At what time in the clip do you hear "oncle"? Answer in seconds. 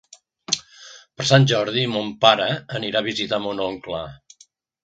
3.71-4.05